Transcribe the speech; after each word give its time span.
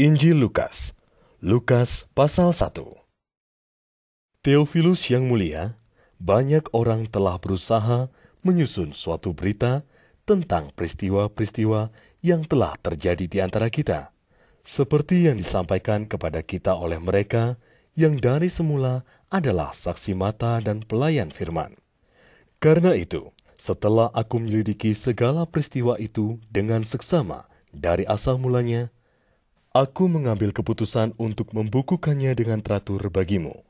Injil 0.00 0.40
Lukas, 0.40 0.96
Lukas 1.44 2.08
pasal 2.16 2.56
1 2.56 2.72
Theophilus 4.40 5.12
yang 5.12 5.28
mulia, 5.28 5.76
banyak 6.16 6.72
orang 6.72 7.04
telah 7.04 7.36
berusaha 7.36 8.08
menyusun 8.40 8.96
suatu 8.96 9.36
berita 9.36 9.84
tentang 10.24 10.72
peristiwa-peristiwa 10.72 11.92
yang 12.24 12.48
telah 12.48 12.80
terjadi 12.80 13.28
di 13.28 13.38
antara 13.44 13.68
kita, 13.68 14.16
seperti 14.64 15.28
yang 15.28 15.36
disampaikan 15.36 16.08
kepada 16.08 16.40
kita 16.40 16.80
oleh 16.80 16.96
mereka 16.96 17.60
yang 17.92 18.16
dari 18.16 18.48
semula 18.48 19.04
adalah 19.28 19.76
saksi 19.76 20.16
mata 20.16 20.64
dan 20.64 20.80
pelayan 20.80 21.28
firman. 21.28 21.76
Karena 22.56 22.96
itu, 22.96 23.36
setelah 23.60 24.08
aku 24.16 24.40
menyelidiki 24.40 24.96
segala 24.96 25.44
peristiwa 25.44 26.00
itu 26.00 26.40
dengan 26.48 26.88
seksama 26.88 27.44
dari 27.68 28.08
asal 28.08 28.40
mulanya, 28.40 28.88
aku 29.70 30.10
mengambil 30.10 30.50
keputusan 30.50 31.14
untuk 31.14 31.54
membukukannya 31.54 32.34
dengan 32.34 32.58
teratur 32.58 33.06
bagimu, 33.06 33.62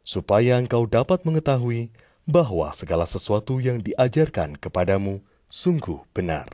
supaya 0.00 0.56
engkau 0.56 0.88
dapat 0.88 1.24
mengetahui 1.28 1.92
bahwa 2.24 2.72
segala 2.72 3.04
sesuatu 3.04 3.60
yang 3.60 3.84
diajarkan 3.84 4.56
kepadamu 4.56 5.20
sungguh 5.52 6.00
benar. 6.16 6.48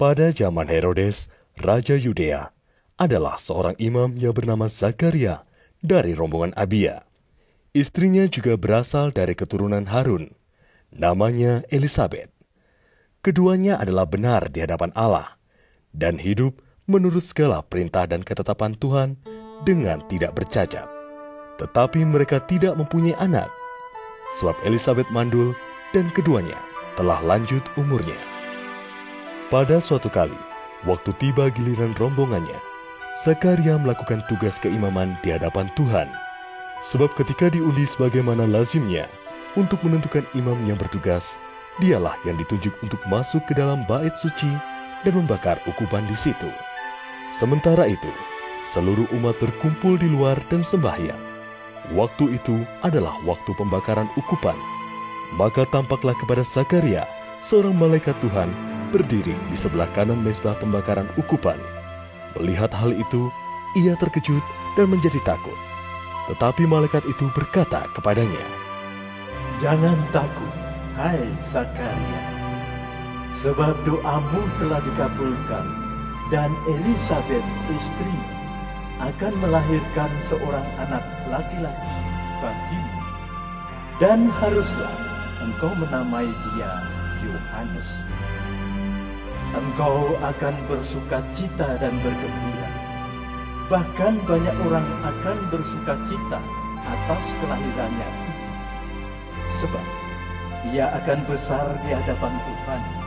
Pada 0.00 0.32
zaman 0.32 0.66
Herodes, 0.72 1.28
Raja 1.60 1.94
Yudea, 1.94 2.50
adalah 2.96 3.36
seorang 3.36 3.76
imam 3.76 4.16
yang 4.16 4.32
bernama 4.32 4.66
Zakaria 4.66 5.44
dari 5.84 6.16
rombongan 6.16 6.56
Abia. 6.56 7.04
Istrinya 7.76 8.24
juga 8.28 8.56
berasal 8.56 9.12
dari 9.12 9.36
keturunan 9.36 9.88
Harun, 9.92 10.32
namanya 10.92 11.64
Elizabeth. 11.68 12.32
Keduanya 13.22 13.78
adalah 13.78 14.08
benar 14.08 14.50
di 14.50 14.60
hadapan 14.64 14.90
Allah 14.96 15.38
dan 15.94 16.18
hidup 16.18 16.58
menurut 16.90 17.22
segala 17.22 17.62
perintah 17.62 18.06
dan 18.06 18.26
ketetapan 18.26 18.74
Tuhan 18.76 19.18
dengan 19.62 20.02
tidak 20.10 20.34
bercacat. 20.34 20.86
Tetapi 21.62 22.02
mereka 22.02 22.42
tidak 22.42 22.74
mempunyai 22.74 23.14
anak, 23.22 23.46
sebab 24.40 24.56
Elizabeth 24.66 25.06
mandul 25.14 25.54
dan 25.94 26.10
keduanya 26.10 26.58
telah 26.98 27.22
lanjut 27.22 27.62
umurnya. 27.78 28.18
Pada 29.52 29.78
suatu 29.78 30.08
kali, 30.08 30.36
waktu 30.88 31.12
tiba 31.20 31.52
giliran 31.52 31.92
rombongannya, 32.00 32.56
Zakaria 33.12 33.76
melakukan 33.76 34.24
tugas 34.24 34.56
keimaman 34.56 35.20
di 35.20 35.36
hadapan 35.36 35.68
Tuhan. 35.76 36.08
Sebab 36.80 37.12
ketika 37.14 37.52
diundi 37.52 37.84
sebagaimana 37.84 38.48
lazimnya, 38.48 39.06
untuk 39.52 39.84
menentukan 39.84 40.24
imam 40.32 40.56
yang 40.64 40.80
bertugas, 40.80 41.36
dialah 41.76 42.16
yang 42.24 42.40
ditunjuk 42.40 42.72
untuk 42.80 42.98
masuk 43.12 43.44
ke 43.44 43.52
dalam 43.52 43.84
bait 43.84 44.16
suci 44.16 44.48
dan 45.04 45.12
membakar 45.12 45.60
ukupan 45.68 46.08
di 46.08 46.16
situ. 46.16 46.48
Sementara 47.30 47.86
itu, 47.86 48.10
seluruh 48.66 49.06
umat 49.18 49.38
berkumpul 49.42 49.98
di 49.98 50.10
luar 50.10 50.38
dan 50.50 50.62
sembahyang. 50.62 51.18
Waktu 51.92 52.38
itu 52.38 52.62
adalah 52.86 53.18
waktu 53.26 53.50
pembakaran 53.58 54.06
ukupan. 54.14 54.54
Maka 55.34 55.66
tampaklah 55.66 56.14
kepada 56.14 56.46
Zakaria, 56.46 57.04
seorang 57.42 57.74
malaikat 57.74 58.14
Tuhan, 58.22 58.54
berdiri 58.94 59.34
di 59.50 59.56
sebelah 59.56 59.90
kanan 59.96 60.22
mesbah 60.22 60.54
pembakaran 60.62 61.10
ukupan. 61.18 61.58
Melihat 62.38 62.70
hal 62.70 62.94
itu, 62.94 63.32
ia 63.74 63.98
terkejut 63.98 64.44
dan 64.78 64.86
menjadi 64.92 65.18
takut. 65.24 65.56
Tetapi 66.30 66.68
malaikat 66.70 67.02
itu 67.08 67.26
berkata 67.34 67.88
kepadanya, 67.96 68.46
Jangan 69.58 69.98
takut, 70.14 70.54
hai 70.94 71.26
Zakaria, 71.42 72.22
sebab 73.34 73.74
doamu 73.82 74.42
telah 74.62 74.80
dikabulkan, 74.86 75.66
dan 76.32 76.56
Elizabeth 76.64 77.44
istri 77.68 78.16
akan 79.04 79.36
melahirkan 79.44 80.08
seorang 80.24 80.64
anak 80.80 81.04
laki-laki 81.28 81.92
bagimu. 82.40 83.00
Dan 84.00 84.32
haruslah 84.40 84.96
engkau 85.44 85.76
menamai 85.76 86.24
dia 86.24 86.72
Yohanes. 87.20 88.08
Engkau 89.52 90.16
akan 90.24 90.56
bersuka 90.64 91.20
cita 91.36 91.76
dan 91.76 92.00
bergembira. 92.00 92.70
Bahkan 93.68 94.24
banyak 94.24 94.56
orang 94.64 94.88
akan 95.04 95.38
bersuka 95.52 96.00
cita 96.08 96.40
atas 96.80 97.36
kelahirannya 97.44 98.08
itu. 98.24 98.52
Sebab 99.60 99.86
ia 100.72 100.88
akan 100.96 101.28
besar 101.28 101.76
di 101.84 101.92
hadapan 101.92 102.32
Tuhan. 102.40 103.01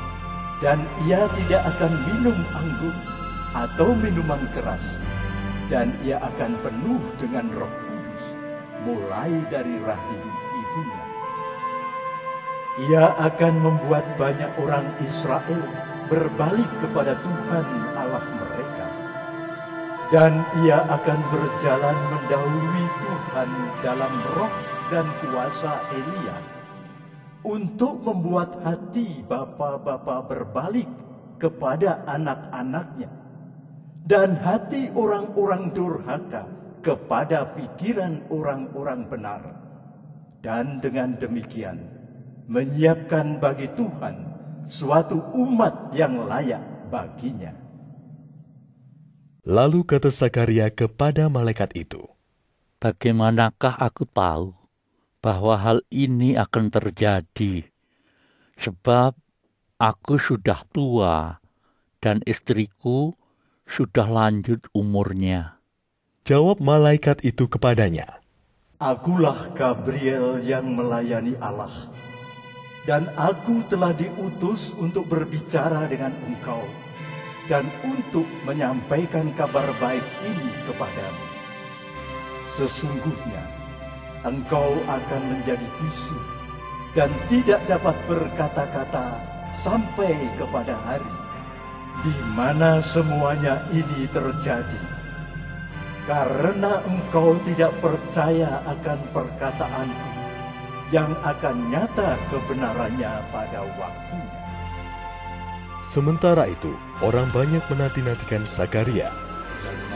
Dan 0.63 0.87
ia 1.03 1.27
tidak 1.35 1.67
akan 1.75 1.91
minum 2.07 2.37
anggur 2.55 2.95
atau 3.51 3.91
minuman 3.91 4.39
keras. 4.55 4.95
Dan 5.67 5.91
ia 5.99 6.21
akan 6.21 6.55
penuh 6.63 7.01
dengan 7.19 7.49
roh 7.51 7.73
kudus 7.83 8.23
mulai 8.85 9.33
dari 9.51 9.75
rahim 9.83 10.23
ibunya. 10.53 11.03
Ia 12.87 13.05
akan 13.17 13.53
membuat 13.59 14.05
banyak 14.15 14.51
orang 14.61 14.85
Israel 15.03 15.63
berbalik 16.07 16.69
kepada 16.79 17.17
Tuhan 17.19 17.67
Allah 17.97 18.23
mereka. 18.39 18.87
Dan 20.13 20.45
ia 20.63 20.85
akan 20.85 21.19
berjalan 21.33 21.97
mendahului 22.13 22.87
Tuhan 23.01 23.49
dalam 23.83 24.13
roh 24.37 24.53
dan 24.93 25.09
kuasa 25.19 25.81
Elia 25.91 26.54
untuk 27.45 28.01
membuat 28.01 28.57
hati 28.65 29.21
bapa-bapa 29.21 30.25
berbalik 30.25 30.89
kepada 31.37 32.01
anak-anaknya 32.09 33.07
dan 34.09 34.33
hati 34.41 34.89
orang-orang 34.97 35.69
durhaka 35.69 36.49
kepada 36.81 37.53
pikiran 37.53 38.25
orang-orang 38.33 39.05
benar. 39.05 39.41
Dan 40.41 40.77
dengan 40.77 41.17
demikian 41.17 41.81
menyiapkan 42.45 43.41
bagi 43.41 43.65
Tuhan 43.73 44.29
suatu 44.69 45.17
umat 45.33 45.89
yang 45.97 46.29
layak 46.29 46.61
baginya. 46.93 47.49
Lalu 49.45 49.85
kata 49.85 50.13
Zakaria 50.13 50.69
kepada 50.69 51.29
malaikat 51.33 51.73
itu, 51.73 52.05
Bagaimanakah 52.77 53.81
aku 53.81 54.05
tahu 54.05 54.53
bahwa 55.25 55.57
hal 55.57 55.81
ini 55.89 56.37
akan 56.37 56.69
terjadi? 56.69 57.65
Sebab 58.61 59.17
aku 59.81 60.21
sudah 60.21 60.61
tua 60.69 61.41
dan 61.97 62.21
istriku 62.29 63.17
sudah 63.65 64.05
lanjut 64.05 64.61
umurnya. 64.77 65.57
Jawab 66.29 66.61
malaikat 66.61 67.25
itu 67.25 67.49
kepadanya, 67.49 68.21
Akulah 68.77 69.49
Gabriel 69.57 70.37
yang 70.45 70.77
melayani 70.77 71.33
Allah. 71.41 71.73
Dan 72.85 73.09
aku 73.17 73.65
telah 73.65 73.97
diutus 73.97 74.69
untuk 74.77 75.09
berbicara 75.09 75.89
dengan 75.89 76.13
engkau 76.29 76.69
dan 77.49 77.65
untuk 77.81 78.29
menyampaikan 78.45 79.33
kabar 79.33 79.73
baik 79.81 80.05
ini 80.21 80.53
kepadamu. 80.69 81.25
Sesungguhnya 82.45 83.64
engkau 84.25 84.81
akan 84.89 85.21
menjadi 85.29 85.65
bisu 85.79 86.17
dan 86.97 87.13
tidak 87.29 87.61
dapat 87.69 87.93
berkata-kata 88.09 89.21
sampai 89.53 90.17
kepada 90.35 90.73
hari 90.83 91.13
di 92.01 92.15
mana 92.33 92.81
semuanya 92.81 93.63
ini 93.71 94.09
terjadi. 94.09 94.81
Karena 96.05 96.85
engkau 96.85 97.33
tidak 97.49 97.73
percaya 97.81 98.61
akan 98.61 98.99
perkataanku 99.09 100.09
yang 100.93 101.17
akan 101.25 101.73
nyata 101.73 102.13
kebenarannya 102.29 103.13
pada 103.33 103.65
waktunya. 103.73 104.41
Sementara 105.81 106.45
itu, 106.45 106.77
orang 107.01 107.33
banyak 107.33 107.61
menanti-nantikan 107.73 108.45
Zakaria. 108.45 109.09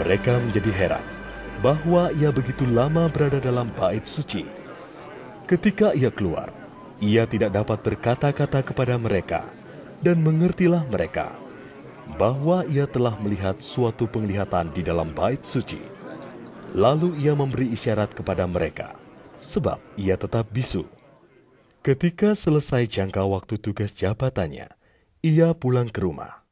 Mereka 0.02 0.42
menjadi 0.42 0.72
heran 0.74 1.19
bahwa 1.60 2.12
ia 2.16 2.32
begitu 2.32 2.64
lama 2.64 3.12
berada 3.12 3.44
dalam 3.44 3.68
bait 3.76 4.08
suci. 4.08 4.48
Ketika 5.44 5.92
ia 5.92 6.08
keluar, 6.08 6.54
ia 7.04 7.28
tidak 7.28 7.56
dapat 7.56 7.80
berkata-kata 7.84 8.64
kepada 8.64 8.96
mereka, 8.96 9.44
dan 10.00 10.24
mengertilah 10.24 10.88
mereka 10.88 11.36
bahwa 12.18 12.66
ia 12.72 12.90
telah 12.90 13.14
melihat 13.22 13.62
suatu 13.62 14.10
penglihatan 14.10 14.74
di 14.74 14.82
dalam 14.82 15.14
bait 15.14 15.44
suci. 15.46 15.78
Lalu 16.74 17.18
ia 17.22 17.34
memberi 17.34 17.74
isyarat 17.74 18.14
kepada 18.14 18.46
mereka, 18.46 18.96
sebab 19.38 19.82
ia 19.98 20.16
tetap 20.16 20.50
bisu. 20.50 20.86
Ketika 21.82 22.38
selesai 22.38 22.86
jangka 22.86 23.26
waktu 23.26 23.58
tugas 23.58 23.92
jabatannya, 23.94 24.70
ia 25.26 25.50
pulang 25.58 25.90
ke 25.90 26.02
rumah. 26.06 26.46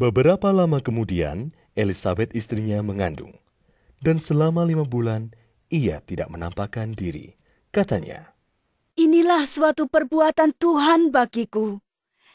Beberapa 0.00 0.48
lama 0.48 0.80
kemudian, 0.80 1.52
Elizabeth 1.76 2.32
istrinya 2.32 2.80
mengandung, 2.80 3.36
dan 4.00 4.16
selama 4.16 4.64
lima 4.64 4.82
bulan 4.82 5.30
ia 5.68 6.00
tidak 6.02 6.32
menampakkan 6.32 6.96
diri. 6.96 7.36
Katanya, 7.70 8.34
Inilah 8.98 9.46
suatu 9.46 9.86
perbuatan 9.86 10.52
Tuhan 10.58 11.14
bagiku. 11.14 11.78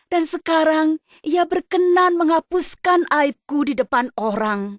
dan 0.06 0.22
sekarang 0.30 1.02
ia 1.26 1.50
berkenan 1.50 2.14
menghapuskan 2.16 3.10
aibku 3.10 3.66
di 3.66 3.74
depan 3.74 4.14
orang. 4.14 4.78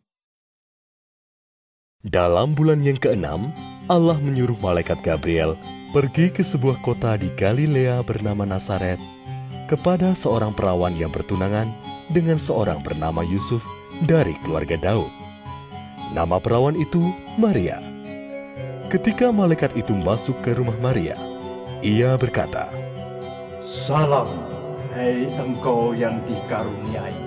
Dalam 2.06 2.54
bulan 2.54 2.86
yang 2.86 2.94
keenam, 2.94 3.50
Allah 3.90 4.14
menyuruh 4.22 4.54
malaikat 4.62 5.02
Gabriel 5.02 5.58
pergi 5.90 6.30
ke 6.30 6.46
sebuah 6.46 6.78
kota 6.78 7.18
di 7.18 7.26
Galilea 7.34 8.06
bernama 8.06 8.46
Nazaret 8.46 9.02
kepada 9.66 10.14
seorang 10.14 10.54
perawan 10.54 10.94
yang 10.94 11.10
bertunangan 11.10 11.74
dengan 12.14 12.38
seorang 12.38 12.78
bernama 12.86 13.26
Yusuf 13.26 13.66
dari 14.06 14.38
keluarga 14.46 14.78
Daud. 14.78 15.25
Nama 16.14 16.38
perawan 16.38 16.78
itu 16.78 17.10
Maria. 17.34 17.82
Ketika 18.86 19.34
malaikat 19.34 19.74
itu 19.74 19.90
masuk 19.90 20.38
ke 20.46 20.54
rumah 20.54 20.76
Maria, 20.78 21.18
ia 21.82 22.14
berkata, 22.14 22.70
Salam, 23.58 24.30
hai 24.94 25.26
engkau 25.34 25.90
yang 25.90 26.22
dikaruniai. 26.30 27.18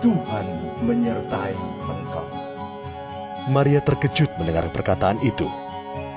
Tuhan 0.00 0.46
menyertai 0.80 1.54
engkau. 1.84 2.26
Maria 3.52 3.84
terkejut 3.84 4.32
mendengar 4.40 4.66
perkataan 4.72 5.20
itu, 5.20 5.46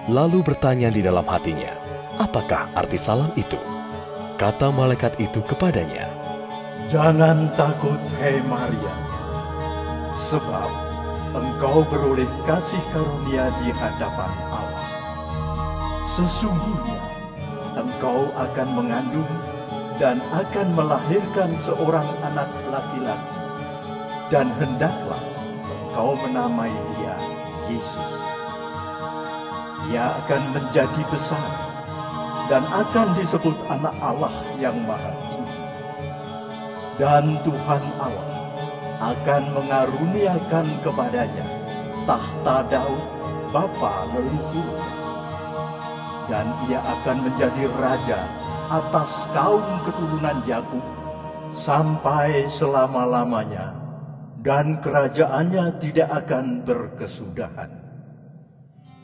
lalu 0.07 0.39
bertanya 0.39 0.87
di 0.87 1.03
dalam 1.03 1.27
hatinya, 1.27 1.75
apakah 2.15 2.71
arti 2.77 2.95
salam 2.95 3.29
itu? 3.35 3.59
Kata 4.39 4.71
malaikat 4.71 5.19
itu 5.19 5.43
kepadanya, 5.43 6.07
Jangan 6.85 7.49
takut, 7.57 7.97
hai 8.21 8.37
Maria, 8.45 8.93
sebab 10.13 10.84
engkau 11.35 11.83
beroleh 11.91 12.27
kasih 12.47 12.79
karunia 12.95 13.51
di 13.59 13.69
hadapan 13.75 14.31
Allah. 14.47 14.87
Sesungguhnya 16.07 17.01
engkau 17.75 18.31
akan 18.39 18.67
mengandung 18.71 19.31
dan 19.99 20.23
akan 20.31 20.67
melahirkan 20.75 21.55
seorang 21.59 22.07
anak 22.23 22.47
laki-laki, 22.71 23.39
dan 24.31 24.47
hendaklah 24.59 25.19
engkau 25.67 26.15
menamai 26.23 26.71
dia 26.95 27.15
Yesus. 27.67 28.13
Ia 29.91 30.17
akan 30.23 30.41
menjadi 30.55 31.01
besar 31.13 31.51
dan 32.47 32.63
akan 32.69 33.13
disebut 33.19 33.53
anak 33.69 33.95
Allah 34.01 34.33
yang 34.57 34.75
maha 34.87 35.13
tinggi. 35.29 35.61
Dan 36.95 37.37
Tuhan 37.43 37.83
Allah 37.99 38.34
akan 38.99 39.43
mengaruniakan 39.55 40.67
kepadanya 40.81 41.47
tahta 42.05 42.63
Daud, 42.69 43.03
bapa 43.49 44.07
leluhurnya 44.13 44.93
dan 46.25 46.45
ia 46.65 46.81
akan 46.81 47.17
menjadi 47.29 47.63
raja 47.77 48.19
atas 48.69 49.29
kaum 49.29 49.81
keturunan 49.85 50.41
Yakub 50.49 50.81
sampai 51.53 52.49
selama-lamanya 52.49 53.77
dan 54.41 54.81
kerajaannya 54.81 55.77
tidak 55.81 56.09
akan 56.25 56.65
berkesudahan. 56.65 57.71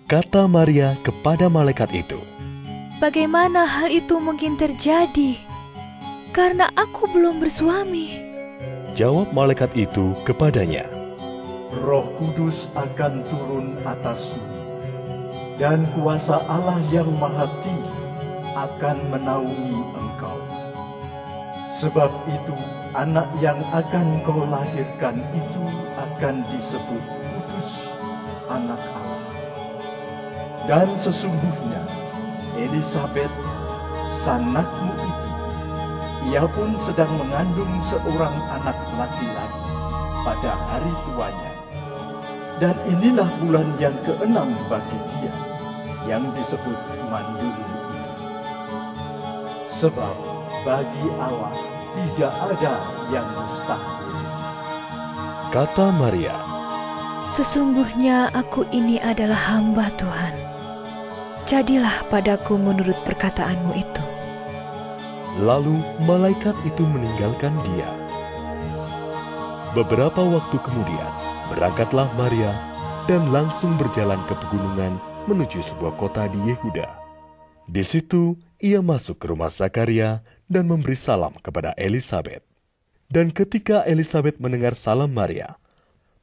Kata 0.10 0.44
Maria 0.50 0.98
kepada 1.06 1.48
malaikat 1.48 1.94
itu, 1.96 2.20
Bagaimana 3.02 3.66
hal 3.66 3.90
itu 3.90 4.22
mungkin 4.22 4.62
terjadi? 4.62 5.42
Karena 6.30 6.70
aku 6.78 7.10
belum 7.10 7.42
bersuami. 7.42 8.31
Jawab 8.92 9.32
malaikat 9.32 9.72
itu 9.80 10.12
kepadanya, 10.28 10.84
Roh 11.80 12.12
Kudus 12.20 12.68
akan 12.76 13.24
turun 13.32 13.80
atasmu 13.88 14.44
dan 15.56 15.88
kuasa 15.96 16.44
Allah 16.52 16.76
yang 16.92 17.08
maha 17.16 17.48
tinggi 17.64 18.02
akan 18.52 18.98
menaungi 19.08 19.80
engkau. 19.96 20.40
Sebab 21.72 22.12
itu 22.28 22.52
anak 22.92 23.32
yang 23.40 23.64
akan 23.72 24.20
kau 24.28 24.44
lahirkan 24.44 25.24
itu 25.32 25.64
akan 25.96 26.44
disebut 26.52 27.04
kudus 27.32 27.96
anak 28.52 28.82
Allah. 28.92 29.24
Dan 30.68 30.88
sesungguhnya 31.00 31.88
Elisabeth, 32.60 33.32
sanakmu 34.20 35.11
ia 36.32 36.48
pun 36.48 36.72
sedang 36.80 37.12
mengandung 37.20 37.76
seorang 37.84 38.32
anak 38.56 38.78
laki-laki 38.96 39.68
pada 40.24 40.52
hari 40.72 40.94
tuanya. 41.04 41.52
Dan 42.56 42.76
inilah 42.88 43.28
bulan 43.44 43.68
yang 43.76 43.98
keenam 44.08 44.56
bagi 44.72 44.96
dia 45.12 45.34
yang 46.08 46.32
disebut 46.32 46.78
mandiri 47.12 47.52
itu. 47.52 48.02
Sebab 49.68 50.16
bagi 50.64 51.08
Allah 51.20 51.52
tidak 51.92 52.34
ada 52.48 52.76
yang 53.12 53.28
mustahil. 53.36 54.16
kata 55.52 55.92
Maria, 56.00 56.38
Sesungguhnya 57.32 58.32
aku 58.32 58.68
ini 58.72 59.00
adalah 59.00 59.56
hamba 59.56 59.92
Tuhan. 60.00 60.36
Jadilah 61.44 62.08
padaku 62.08 62.56
menurut 62.56 62.96
perkataanmu 63.04 63.72
itu. 63.76 64.01
Lalu 65.42 65.82
malaikat 66.06 66.54
itu 66.64 66.86
meninggalkan 66.86 67.52
dia. 67.74 67.90
Beberapa 69.74 70.22
waktu 70.22 70.58
kemudian, 70.62 71.12
berangkatlah 71.50 72.08
Maria 72.14 72.54
dan 73.10 73.34
langsung 73.34 73.76
berjalan 73.76 74.22
ke 74.30 74.38
pegunungan 74.38 75.02
menuju 75.26 75.60
sebuah 75.66 75.98
kota 75.98 76.30
di 76.30 76.38
Yehuda. 76.54 76.88
Di 77.66 77.82
situ, 77.82 78.38
ia 78.62 78.86
masuk 78.86 79.18
ke 79.18 79.26
rumah 79.34 79.50
Zakaria 79.50 80.22
dan 80.46 80.70
memberi 80.70 80.94
salam 80.94 81.34
kepada 81.42 81.74
Elisabet. 81.74 82.46
Dan 83.12 83.34
ketika 83.34 83.84
Elisabet 83.84 84.38
mendengar 84.38 84.78
salam 84.78 85.12
Maria, 85.12 85.58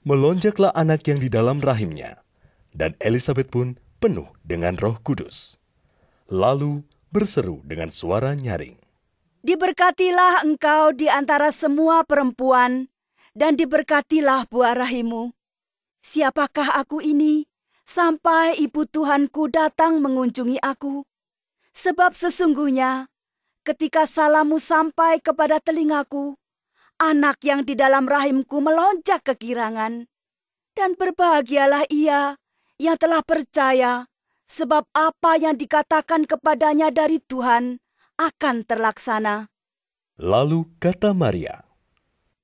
melonjaklah 0.06 0.72
anak 0.72 1.04
yang 1.10 1.20
di 1.20 1.28
dalam 1.28 1.58
rahimnya, 1.58 2.22
dan 2.72 2.94
Elisabet 3.02 3.50
pun 3.50 3.76
penuh 3.98 4.30
dengan 4.46 4.78
roh 4.78 4.96
kudus. 5.02 5.58
Lalu 6.30 6.86
berseru 7.10 7.60
dengan 7.66 7.90
suara 7.90 8.32
nyaring. 8.36 8.77
Diberkatilah 9.48 10.44
engkau 10.44 10.92
di 10.92 11.08
antara 11.08 11.48
semua 11.48 12.04
perempuan, 12.04 12.92
dan 13.32 13.56
diberkatilah 13.56 14.44
buah 14.44 14.76
rahimu. 14.76 15.32
Siapakah 16.04 16.76
aku 16.76 17.00
ini, 17.00 17.48
sampai 17.88 18.60
ibu 18.60 18.84
Tuhanku 18.84 19.48
datang 19.48 20.04
mengunjungi 20.04 20.60
aku? 20.60 21.00
Sebab 21.72 22.12
sesungguhnya, 22.12 23.08
ketika 23.64 24.04
salammu 24.04 24.60
sampai 24.60 25.16
kepada 25.24 25.64
telingaku, 25.64 26.36
anak 27.00 27.40
yang 27.40 27.64
di 27.64 27.72
dalam 27.72 28.04
rahimku 28.04 28.60
melonjak 28.60 29.24
kegirangan. 29.24 30.12
Dan 30.76 30.92
berbahagialah 30.92 31.88
ia 31.88 32.36
yang 32.76 33.00
telah 33.00 33.24
percaya, 33.24 34.12
sebab 34.44 34.84
apa 34.92 35.40
yang 35.40 35.56
dikatakan 35.56 36.28
kepadanya 36.28 36.92
dari 36.92 37.16
Tuhan 37.24 37.80
akan 38.18 38.66
terlaksana. 38.66 39.46
Lalu 40.18 40.66
kata 40.82 41.14
Maria, 41.14 41.62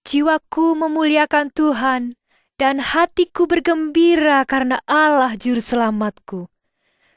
Jiwaku 0.06 0.78
memuliakan 0.78 1.50
Tuhan, 1.50 2.14
dan 2.54 2.78
hatiku 2.78 3.50
bergembira 3.50 4.46
karena 4.46 4.78
Allah 4.86 5.34
Juru 5.34 5.58
Selamatku. 5.58 6.46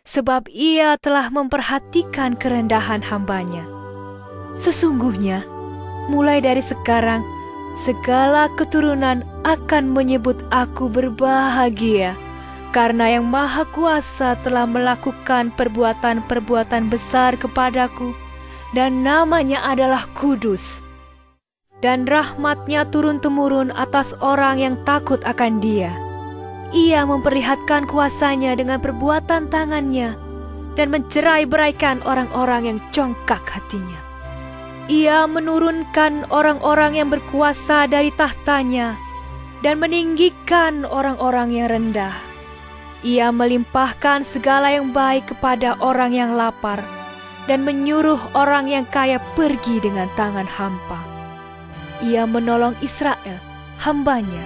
Sebab 0.07 0.49
ia 0.49 0.97
telah 0.97 1.29
memperhatikan 1.29 2.33
kerendahan 2.39 3.03
hambanya. 3.05 3.67
Sesungguhnya, 4.57 5.45
mulai 6.09 6.41
dari 6.41 6.63
sekarang, 6.63 7.21
segala 7.77 8.49
keturunan 8.57 9.21
akan 9.45 9.93
menyebut 9.93 10.41
aku 10.49 10.89
berbahagia, 10.89 12.17
karena 12.73 13.19
Yang 13.19 13.27
Maha 13.29 13.63
Kuasa 13.69 14.39
telah 14.41 14.65
melakukan 14.65 15.53
perbuatan-perbuatan 15.53 16.89
besar 16.89 17.37
kepadaku, 17.37 18.15
dan 18.75 19.03
namanya 19.05 19.63
adalah 19.63 20.09
Kudus. 20.17 20.83
Dan 21.77 22.09
rahmatnya 22.09 22.89
turun-temurun 22.89 23.69
atas 23.77 24.17
orang 24.17 24.57
yang 24.57 24.75
takut 24.81 25.21
akan 25.21 25.61
dia. 25.61 25.93
Ia 26.73 27.05
memperlihatkan 27.05 27.85
kuasanya 27.85 28.57
dengan 28.57 28.81
perbuatan 28.81 29.47
tangannya, 29.47 30.17
dan 30.73 30.89
mencerai-beraikan 30.89 32.01
orang-orang 32.03 32.75
yang 32.75 32.79
congkak 32.89 33.45
hatinya. 33.45 34.01
Ia 34.89 35.29
menurunkan 35.29 36.33
orang-orang 36.33 36.97
yang 36.97 37.13
berkuasa 37.13 37.85
dari 37.91 38.09
tahtanya 38.15 38.97
dan 39.61 39.77
meninggikan 39.77 40.81
orang-orang 40.87 41.53
yang 41.53 41.67
rendah. 41.69 42.15
Ia 43.05 43.29
melimpahkan 43.29 44.25
segala 44.25 44.73
yang 44.73 44.89
baik 44.95 45.29
kepada 45.29 45.77
orang 45.77 46.15
yang 46.15 46.33
lapar 46.33 46.96
dan 47.47 47.63
menyuruh 47.63 48.19
orang 48.35 48.67
yang 48.67 48.85
kaya 48.87 49.23
pergi 49.33 49.79
dengan 49.79 50.11
tangan 50.19 50.45
hampa. 50.45 50.99
Ia 52.03 52.27
menolong 52.27 52.75
Israel, 52.83 53.39
hambanya, 53.81 54.43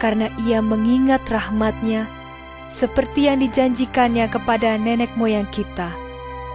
karena 0.00 0.32
ia 0.46 0.64
mengingat 0.64 1.20
rahmatnya 1.28 2.08
seperti 2.70 3.26
yang 3.26 3.42
dijanjikannya 3.42 4.30
kepada 4.30 4.78
nenek 4.78 5.10
moyang 5.18 5.46
kita, 5.50 5.90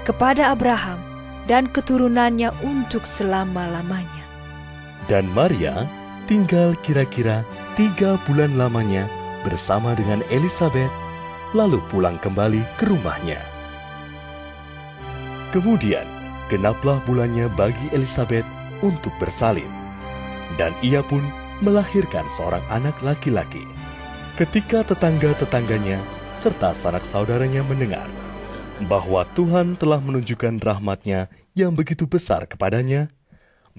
kepada 0.07 0.55
Abraham, 0.55 0.97
dan 1.45 1.69
keturunannya 1.69 2.49
untuk 2.65 3.05
selama-lamanya. 3.05 4.23
Dan 5.05 5.29
Maria 5.29 5.85
tinggal 6.25 6.73
kira-kira 6.81 7.45
tiga 7.77 8.17
bulan 8.25 8.57
lamanya 8.57 9.05
bersama 9.45 9.93
dengan 9.93 10.25
Elizabeth, 10.33 10.89
lalu 11.53 11.77
pulang 11.93 12.17
kembali 12.17 12.65
ke 12.81 12.89
rumahnya. 12.89 13.54
Kemudian, 15.55 16.03
genaplah 16.51 16.99
bulannya 17.07 17.47
bagi 17.47 17.87
Elizabeth 17.95 18.43
untuk 18.83 19.15
bersalin, 19.23 19.71
dan 20.59 20.75
ia 20.83 20.99
pun 20.99 21.23
melahirkan 21.63 22.27
seorang 22.27 22.59
anak 22.67 22.99
laki-laki. 22.99 23.63
Ketika 24.35 24.83
tetangga-tetangganya 24.83 26.03
serta 26.35 26.75
sanak 26.75 27.07
saudaranya 27.07 27.63
mendengar 27.63 28.03
bahwa 28.91 29.23
Tuhan 29.31 29.79
telah 29.79 30.03
menunjukkan 30.03 30.59
rahmatnya 30.59 31.31
yang 31.55 31.71
begitu 31.71 32.03
besar 32.03 32.43
kepadanya, 32.51 33.07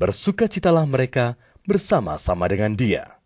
bersukacitalah 0.00 0.88
mereka 0.88 1.36
bersama-sama 1.68 2.48
dengan 2.48 2.72
dia. 2.72 3.20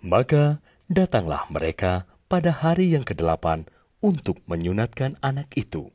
Maka 0.00 0.64
datanglah 0.88 1.44
mereka 1.52 2.08
pada 2.32 2.48
hari 2.48 2.96
yang 2.96 3.04
kedelapan 3.04 3.68
untuk 4.00 4.40
menyunatkan 4.48 5.20
anak 5.20 5.52
itu. 5.52 5.92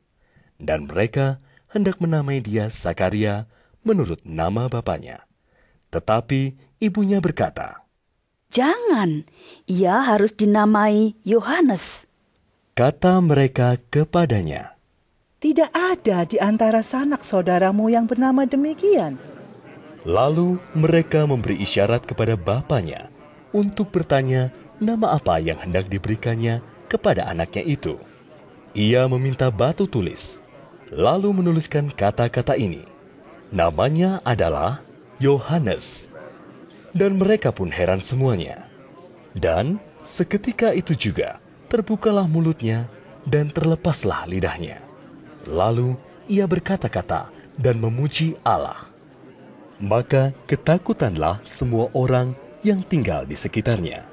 Dan 0.54 0.86
mereka 0.86 1.42
hendak 1.70 2.02
menamai 2.02 2.42
dia 2.42 2.66
Zakaria 2.68 3.46
menurut 3.86 4.20
nama 4.26 4.66
bapaknya. 4.66 5.24
Tetapi 5.90 6.54
ibunya 6.78 7.18
berkata, 7.18 7.82
Jangan, 8.50 9.26
ia 9.70 10.02
harus 10.02 10.34
dinamai 10.34 11.14
Yohanes. 11.22 12.10
Kata 12.74 13.22
mereka 13.22 13.78
kepadanya, 13.90 14.74
Tidak 15.40 15.70
ada 15.72 16.26
di 16.26 16.36
antara 16.36 16.82
sanak 16.84 17.24
saudaramu 17.24 17.88
yang 17.88 18.04
bernama 18.04 18.44
demikian. 18.44 19.16
Lalu 20.04 20.58
mereka 20.74 21.24
memberi 21.24 21.60
isyarat 21.62 22.04
kepada 22.04 22.36
bapaknya 22.36 23.08
untuk 23.54 23.92
bertanya 23.92 24.50
nama 24.80 25.14
apa 25.14 25.36
yang 25.38 25.60
hendak 25.60 25.86
diberikannya 25.92 26.64
kepada 26.88 27.28
anaknya 27.28 27.62
itu. 27.64 27.94
Ia 28.72 29.06
meminta 29.06 29.52
batu 29.52 29.84
tulis, 29.86 30.40
lalu 30.90 31.30
menuliskan 31.42 31.90
kata-kata 31.94 32.58
ini. 32.58 32.82
Namanya 33.50 34.22
adalah 34.26 34.82
Yohanes. 35.22 36.10
Dan 36.90 37.22
mereka 37.22 37.54
pun 37.54 37.70
heran 37.70 38.02
semuanya. 38.02 38.66
Dan 39.30 39.78
seketika 40.02 40.74
itu 40.74 40.94
juga 40.98 41.38
terbukalah 41.70 42.26
mulutnya 42.26 42.90
dan 43.22 43.46
terlepaslah 43.50 44.26
lidahnya. 44.26 44.82
Lalu 45.46 45.94
ia 46.26 46.50
berkata-kata 46.50 47.30
dan 47.54 47.78
memuji 47.78 48.34
Allah. 48.42 48.90
Maka 49.80 50.34
ketakutanlah 50.50 51.40
semua 51.46 51.88
orang 51.94 52.34
yang 52.66 52.82
tinggal 52.84 53.24
di 53.24 53.38
sekitarnya. 53.38 54.04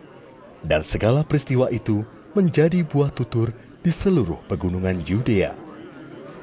Dan 0.63 0.85
segala 0.85 1.25
peristiwa 1.25 1.67
itu 1.73 2.05
menjadi 2.37 2.85
buah 2.85 3.09
tutur 3.11 3.51
di 3.81 3.89
seluruh 3.89 4.39
pegunungan 4.47 5.01
Yudea. 5.03 5.66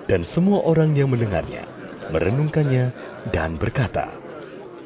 Dan 0.04 0.20
semua 0.20 0.60
orang 0.64 0.92
yang 0.92 1.08
mendengarnya 1.08 1.64
merenungkannya 2.12 2.92
dan 3.32 3.56
berkata, 3.56 4.12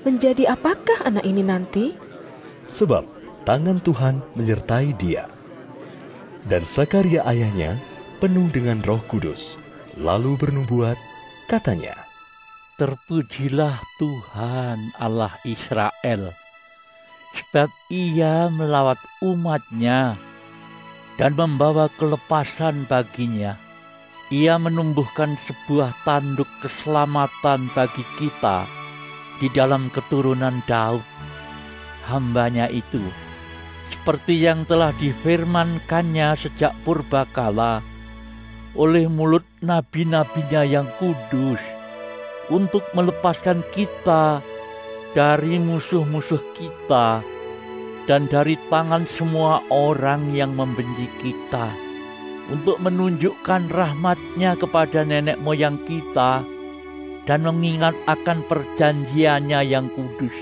Menjadi 0.06 0.54
apakah 0.54 1.02
anak 1.04 1.26
ini 1.26 1.42
nanti? 1.42 1.92
Sebab 2.64 3.04
tangan 3.42 3.82
Tuhan 3.82 4.22
menyertai 4.38 4.94
dia. 4.94 5.26
Dan 6.46 6.62
Sakaria 6.62 7.26
ayahnya 7.26 7.76
penuh 8.22 8.46
dengan 8.48 8.78
roh 8.86 9.02
kudus, 9.10 9.58
lalu 9.98 10.38
bernubuat, 10.38 10.96
katanya, 11.50 11.98
Terpujilah 12.78 13.82
Tuhan 13.98 14.94
Allah 15.02 15.34
Israel, 15.42 16.30
sebab 17.34 17.68
ia 17.90 18.46
melawat 18.54 19.02
umatnya 19.18 20.14
dan 21.18 21.34
membawa 21.34 21.90
kelepasan 21.98 22.86
baginya. 22.86 23.58
Ia 24.28 24.60
menumbuhkan 24.60 25.40
sebuah 25.48 26.04
tanduk 26.04 26.44
keselamatan 26.60 27.72
bagi 27.72 28.04
kita 28.20 28.68
di 29.40 29.48
dalam 29.48 29.88
keturunan 29.88 30.60
Daud, 30.68 31.00
hambanya 32.04 32.68
itu, 32.68 33.00
seperti 33.88 34.44
yang 34.44 34.68
telah 34.68 34.92
difirmankannya 35.00 36.36
sejak 36.36 36.76
purbakala 36.84 37.80
oleh 38.76 39.08
mulut 39.08 39.48
nabi-nabinya 39.64 40.60
yang 40.60 40.92
kudus 41.00 41.64
untuk 42.52 42.84
melepaskan 42.92 43.64
kita 43.72 44.44
dari 45.16 45.56
musuh-musuh 45.56 46.52
kita 46.52 47.24
dan 48.04 48.28
dari 48.28 48.60
tangan 48.68 49.08
semua 49.08 49.64
orang 49.72 50.36
yang 50.36 50.52
membenci 50.52 51.08
kita 51.16 51.87
untuk 52.48 52.80
menunjukkan 52.80 53.68
rahmatnya 53.68 54.56
kepada 54.56 55.04
nenek 55.04 55.36
moyang 55.40 55.76
kita 55.84 56.40
dan 57.28 57.44
mengingat 57.44 57.92
akan 58.08 58.40
perjanjiannya 58.48 59.60
yang 59.68 59.92
kudus, 59.92 60.32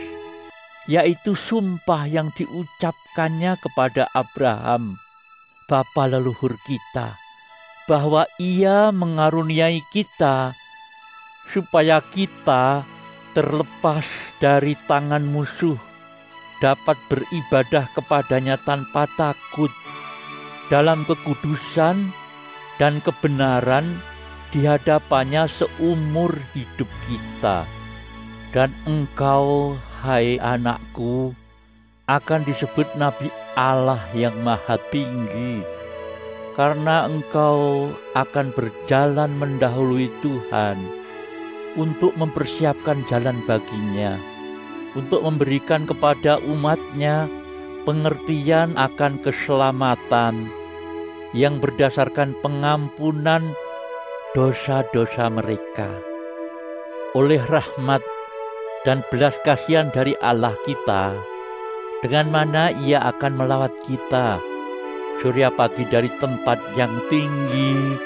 yaitu 0.87 1.35
sumpah 1.35 2.07
yang 2.07 2.31
diucapkannya 2.39 3.59
kepada 3.59 4.07
Abraham, 4.15 4.95
bapa 5.67 6.07
leluhur 6.07 6.55
kita, 6.63 7.19
bahwa 7.91 8.31
ia 8.39 8.95
mengaruniai 8.95 9.83
kita 9.91 10.55
supaya 11.51 11.99
kita 11.99 12.87
terlepas 13.35 14.07
dari 14.39 14.79
tangan 14.87 15.27
musuh, 15.27 15.77
dapat 16.63 16.95
beribadah 17.11 17.91
kepadanya 17.99 18.57
tanpa 18.63 19.11
takut 19.19 19.75
dalam 20.67 21.07
kekudusan 21.07 22.11
dan 22.77 22.99
kebenaran 23.01 23.87
di 24.51 24.67
hadapannya 24.67 25.47
seumur 25.47 26.35
hidup 26.55 26.89
kita. 27.07 27.67
Dan 28.55 28.73
engkau, 28.89 29.77
hai 30.01 30.41
anakku, 30.41 31.37
akan 32.07 32.47
disebut 32.47 32.87
Nabi 32.95 33.29
Allah 33.59 34.01
yang 34.15 34.39
Maha 34.41 34.79
Tinggi, 34.95 35.61
karena 36.55 37.05
engkau 37.05 37.91
akan 38.15 38.55
berjalan 38.55 39.35
mendahului 39.37 40.09
Tuhan 40.25 40.79
untuk 41.77 42.17
mempersiapkan 42.17 43.05
jalan 43.13 43.37
baginya, 43.45 44.17
untuk 44.97 45.21
memberikan 45.21 45.85
kepada 45.85 46.41
umatnya 46.41 47.29
pengertian 47.87 48.75
akan 48.75 49.23
keselamatan 49.23 50.51
yang 51.31 51.63
berdasarkan 51.63 52.35
pengampunan 52.43 53.55
dosa-dosa 54.35 55.31
mereka. 55.31 55.89
Oleh 57.15 57.41
rahmat 57.47 58.03
dan 58.83 59.07
belas 59.09 59.39
kasihan 59.47 59.89
dari 59.95 60.19
Allah 60.19 60.59
kita, 60.67 61.15
dengan 62.03 62.29
mana 62.29 62.75
ia 62.75 63.01
akan 63.07 63.39
melawat 63.39 63.73
kita, 63.87 64.43
surya 65.23 65.49
pagi 65.55 65.87
dari 65.89 66.11
tempat 66.21 66.59
yang 66.77 66.93
tinggi, 67.09 67.97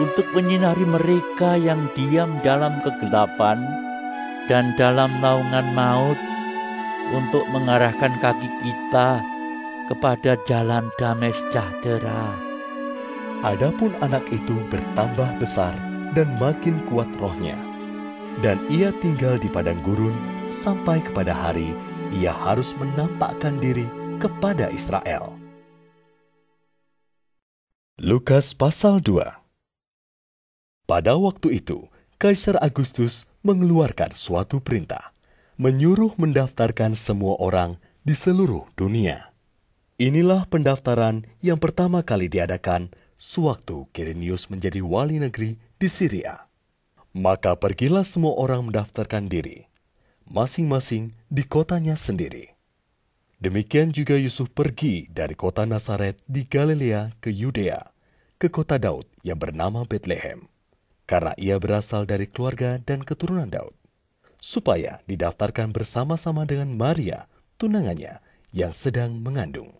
untuk 0.00 0.26
menyinari 0.34 0.86
mereka 0.86 1.54
yang 1.60 1.86
diam 1.94 2.40
dalam 2.42 2.78
kegelapan 2.82 3.62
dan 4.50 4.74
dalam 4.74 5.10
naungan 5.22 5.66
maut, 5.74 6.18
untuk 7.14 7.46
mengarahkan 7.50 8.18
kaki 8.22 8.48
kita 8.62 9.22
kepada 9.90 10.38
jalan 10.46 10.86
damai 10.98 11.34
sejahtera. 11.34 12.34
Adapun 13.40 13.96
anak 14.04 14.28
itu 14.30 14.60
bertambah 14.68 15.40
besar 15.40 15.72
dan 16.12 16.30
makin 16.36 16.78
kuat 16.86 17.08
rohnya. 17.18 17.56
Dan 18.40 18.62
ia 18.70 18.94
tinggal 19.02 19.36
di 19.36 19.50
padang 19.50 19.82
gurun 19.82 20.14
sampai 20.48 21.02
kepada 21.02 21.34
hari 21.34 21.74
ia 22.10 22.34
harus 22.34 22.74
menampakkan 22.74 23.58
diri 23.62 23.86
kepada 24.18 24.70
Israel. 24.74 25.38
Lukas 28.00 28.56
pasal 28.56 29.04
2 29.04 30.88
Pada 30.88 31.12
waktu 31.20 31.60
itu, 31.60 31.86
Kaisar 32.20 32.56
Agustus 32.60 33.28
mengeluarkan 33.44 34.12
suatu 34.12 34.60
perintah, 34.60 35.12
menyuruh 35.60 36.16
mendaftarkan 36.16 36.96
semua 36.96 37.36
orang 37.36 37.76
di 38.00 38.16
seluruh 38.16 38.64
dunia. 38.80 39.28
Inilah 40.00 40.48
pendaftaran 40.48 41.28
yang 41.44 41.60
pertama 41.60 42.00
kali 42.00 42.32
diadakan 42.32 42.88
sewaktu 43.20 43.84
Kirinius 43.92 44.48
menjadi 44.48 44.80
wali 44.80 45.20
negeri 45.20 45.60
di 45.76 45.84
Syria. 45.92 46.48
Maka 47.12 47.60
pergilah 47.60 48.08
semua 48.08 48.40
orang 48.40 48.72
mendaftarkan 48.72 49.28
diri, 49.28 49.68
masing-masing 50.24 51.12
di 51.28 51.44
kotanya 51.44 51.92
sendiri. 51.92 52.56
Demikian 53.36 53.92
juga 53.92 54.16
Yusuf 54.16 54.48
pergi 54.48 55.12
dari 55.12 55.36
kota 55.36 55.68
Nazaret 55.68 56.24
di 56.24 56.48
Galilea 56.48 57.20
ke 57.20 57.28
Yudea, 57.28 57.84
ke 58.40 58.48
kota 58.48 58.80
Daud 58.80 59.04
yang 59.20 59.36
bernama 59.36 59.84
Bethlehem, 59.84 60.48
karena 61.04 61.36
ia 61.36 61.60
berasal 61.60 62.08
dari 62.08 62.32
keluarga 62.32 62.80
dan 62.80 63.04
keturunan 63.04 63.52
Daud, 63.52 63.76
supaya 64.40 65.04
didaftarkan 65.04 65.70
bersama-sama 65.70 66.48
dengan 66.48 66.72
Maria, 66.74 67.28
tunangannya, 67.60 68.24
yang 68.50 68.74
sedang 68.74 69.20
mengandung. 69.20 69.78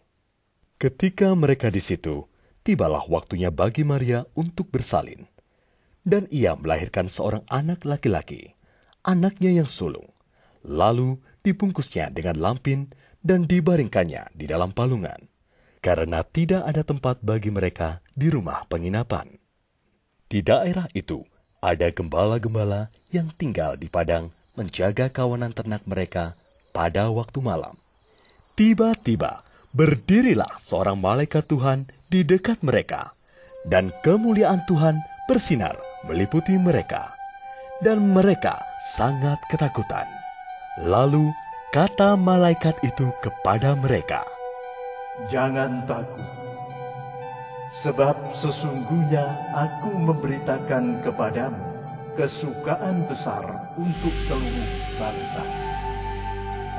Ketika 0.78 1.34
mereka 1.34 1.72
di 1.72 1.82
situ, 1.82 2.28
tibalah 2.62 3.02
waktunya 3.08 3.50
bagi 3.50 3.82
Maria 3.82 4.28
untuk 4.36 4.70
bersalin. 4.70 5.26
Dan 6.00 6.24
ia 6.32 6.56
melahirkan 6.56 7.10
seorang 7.10 7.44
anak 7.52 7.84
laki-laki, 7.84 8.56
anaknya 9.04 9.60
yang 9.60 9.68
sulung. 9.68 10.08
Lalu 10.64 11.20
dibungkusnya 11.44 12.12
dengan 12.12 12.40
lampin 12.40 12.92
dan 13.20 13.44
dibaringkannya 13.44 14.32
di 14.32 14.48
dalam 14.48 14.72
palungan, 14.72 15.28
karena 15.84 16.24
tidak 16.24 16.64
ada 16.64 16.80
tempat 16.84 17.20
bagi 17.20 17.52
mereka 17.52 18.00
di 18.16 18.32
rumah 18.32 18.64
penginapan. 18.68 19.36
Di 20.30 20.40
daerah 20.40 20.88
itu 20.96 21.20
ada 21.60 21.92
gembala-gembala 21.92 22.88
yang 23.12 23.28
tinggal 23.36 23.76
di 23.76 23.92
padang 23.92 24.32
menjaga 24.60 25.08
kawanan 25.08 25.56
ternak 25.56 25.80
mereka 25.88 26.36
pada 26.76 27.08
waktu 27.08 27.40
malam. 27.40 27.72
Tiba-tiba 28.60 29.40
berdirilah 29.72 30.60
seorang 30.60 31.00
malaikat 31.00 31.48
Tuhan 31.48 31.88
di 32.12 32.20
dekat 32.20 32.60
mereka, 32.60 33.16
dan 33.72 33.88
kemuliaan 34.04 34.60
Tuhan 34.68 35.00
bersinar 35.24 35.80
meliputi 36.04 36.60
mereka, 36.60 37.08
dan 37.80 38.12
mereka 38.12 38.60
sangat 38.92 39.40
ketakutan. 39.48 40.04
Lalu 40.84 41.32
kata 41.72 42.20
malaikat 42.20 42.76
itu 42.84 43.08
kepada 43.24 43.72
mereka, 43.80 44.28
Jangan 45.32 45.84
takut, 45.88 46.28
Sebab 47.70 48.34
sesungguhnya 48.34 49.24
aku 49.54 49.94
memberitakan 49.94 51.06
kepadamu 51.06 51.69
kesukaan 52.14 53.06
besar 53.06 53.42
untuk 53.78 54.14
seluruh 54.26 54.70
bangsa. 54.98 55.44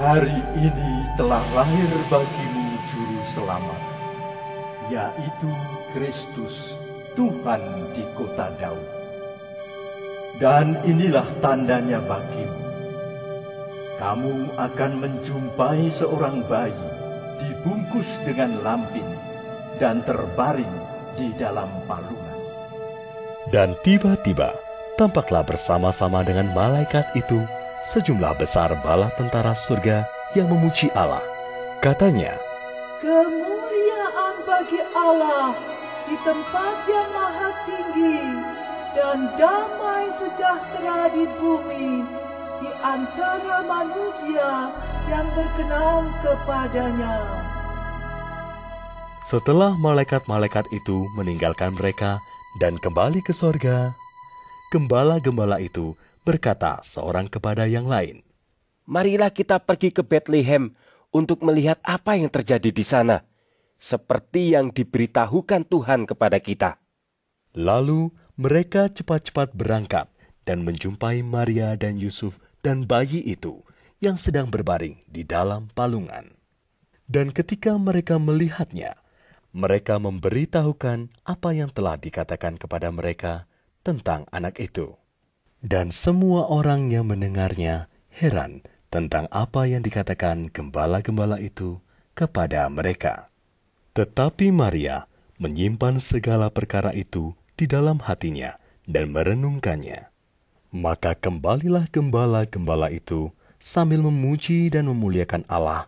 Hari 0.01 0.39
ini 0.57 0.91
telah 1.19 1.43
lahir 1.53 1.91
bagimu 2.09 2.67
juru 2.89 3.21
selamat, 3.21 3.81
yaitu 4.89 5.51
Kristus 5.93 6.73
Tuhan 7.13 7.61
di 7.93 8.03
kota 8.15 8.49
Daud. 8.57 8.89
Dan 10.39 10.79
inilah 10.87 11.27
tandanya 11.43 12.01
bagimu. 12.01 12.59
Kamu 14.01 14.57
akan 14.57 14.91
menjumpai 14.97 15.93
seorang 15.93 16.41
bayi 16.49 16.87
dibungkus 17.37 18.17
dengan 18.25 18.57
lampin 18.65 19.05
dan 19.77 20.01
terbaring 20.01 20.75
di 21.13 21.29
dalam 21.37 21.69
palungan. 21.85 22.39
Dan 23.53 23.77
tiba-tiba 23.85 24.70
tampaklah 24.95 25.45
bersama-sama 25.45 26.23
dengan 26.25 26.49
malaikat 26.55 27.07
itu 27.15 27.39
sejumlah 27.87 28.37
besar 28.37 28.71
bala 28.85 29.09
tentara 29.17 29.55
surga 29.55 30.05
yang 30.37 30.47
memuji 30.47 30.87
Allah. 30.93 31.21
Katanya, 31.81 32.37
Kemuliaan 33.01 34.35
bagi 34.45 34.81
Allah 34.93 35.57
di 36.05 36.15
tempat 36.21 36.75
yang 36.85 37.09
maha 37.09 37.49
tinggi 37.65 38.19
dan 38.93 39.17
damai 39.39 40.05
sejahtera 40.19 41.09
di 41.09 41.25
bumi 41.41 42.05
di 42.61 42.69
antara 42.85 43.65
manusia 43.65 44.69
yang 45.09 45.27
berkenan 45.33 46.03
kepadanya. 46.21 47.17
Setelah 49.25 49.73
malaikat-malaikat 49.79 50.69
itu 50.69 51.09
meninggalkan 51.17 51.73
mereka 51.73 52.21
dan 52.53 52.77
kembali 52.77 53.23
ke 53.25 53.31
sorga, 53.31 53.95
gembala-gembala 54.71 55.59
itu 55.59 55.99
berkata 56.23 56.79
seorang 56.79 57.27
kepada 57.27 57.67
yang 57.67 57.91
lain, 57.91 58.23
Marilah 58.87 59.29
kita 59.29 59.59
pergi 59.59 59.91
ke 59.91 60.01
Bethlehem 60.01 60.71
untuk 61.11 61.43
melihat 61.43 61.77
apa 61.83 62.15
yang 62.15 62.31
terjadi 62.31 62.71
di 62.71 62.81
sana, 62.87 63.27
seperti 63.75 64.55
yang 64.55 64.71
diberitahukan 64.71 65.67
Tuhan 65.67 66.07
kepada 66.07 66.39
kita. 66.39 66.79
Lalu 67.51 68.15
mereka 68.39 68.87
cepat-cepat 68.87 69.51
berangkat 69.51 70.07
dan 70.47 70.63
menjumpai 70.63 71.19
Maria 71.21 71.75
dan 71.75 71.99
Yusuf 71.99 72.39
dan 72.63 72.87
bayi 72.87 73.19
itu 73.27 73.61
yang 73.99 74.15
sedang 74.15 74.49
berbaring 74.49 75.03
di 75.05 75.27
dalam 75.27 75.67
palungan. 75.75 76.31
Dan 77.11 77.35
ketika 77.35 77.75
mereka 77.75 78.15
melihatnya, 78.17 78.95
mereka 79.51 79.99
memberitahukan 79.99 81.11
apa 81.27 81.49
yang 81.51 81.67
telah 81.67 81.99
dikatakan 81.99 82.55
kepada 82.55 82.87
mereka 82.87 83.50
tentang 83.81 84.25
anak 84.29 84.57
itu. 84.57 84.97
Dan 85.61 85.93
semua 85.93 86.49
orang 86.49 86.89
yang 86.89 87.09
mendengarnya 87.09 87.85
heran 88.09 88.65
tentang 88.89 89.29
apa 89.29 89.69
yang 89.69 89.85
dikatakan 89.85 90.49
gembala-gembala 90.49 91.37
itu 91.37 91.77
kepada 92.17 92.65
mereka. 92.67 93.29
Tetapi 93.93 94.49
Maria 94.49 95.05
menyimpan 95.37 96.01
segala 96.01 96.49
perkara 96.49 96.93
itu 96.93 97.37
di 97.53 97.69
dalam 97.69 98.01
hatinya 98.01 98.57
dan 98.89 99.13
merenungkannya. 99.13 100.09
Maka 100.71 101.13
kembalilah 101.19 101.85
gembala-gembala 101.91 102.89
itu 102.89 103.29
sambil 103.61 104.01
memuji 104.01 104.73
dan 104.73 104.89
memuliakan 104.89 105.45
Allah 105.45 105.85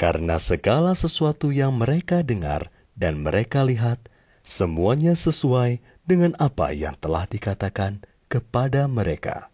karena 0.00 0.34
segala 0.42 0.98
sesuatu 0.98 1.54
yang 1.54 1.78
mereka 1.78 2.26
dengar 2.26 2.72
dan 2.98 3.22
mereka 3.22 3.62
lihat 3.62 4.02
semuanya 4.42 5.14
sesuai 5.14 5.78
dengan 6.02 6.34
apa 6.42 6.74
yang 6.74 6.98
telah 6.98 7.26
dikatakan 7.26 8.02
kepada 8.26 8.90
mereka. 8.90 9.52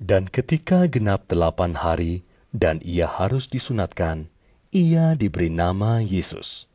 Dan 0.00 0.26
ketika 0.28 0.90
genap 0.90 1.30
delapan 1.30 1.78
hari 1.78 2.26
dan 2.50 2.82
ia 2.82 3.06
harus 3.06 3.46
disunatkan, 3.48 4.28
ia 4.74 5.14
diberi 5.14 5.48
nama 5.50 6.02
Yesus, 6.02 6.66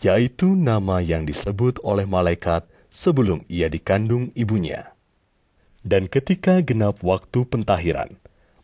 yaitu 0.00 0.56
nama 0.56 1.04
yang 1.04 1.28
disebut 1.28 1.78
oleh 1.84 2.08
malaikat 2.08 2.64
sebelum 2.88 3.44
ia 3.48 3.68
dikandung 3.68 4.32
ibunya. 4.32 4.92
Dan 5.82 6.06
ketika 6.06 6.62
genap 6.62 7.02
waktu 7.02 7.44
pentahiran, 7.44 8.16